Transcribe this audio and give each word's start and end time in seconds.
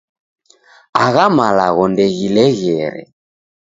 Agha 1.03 1.25
malagho 1.37 1.83
ndeghileghere. 1.91 3.01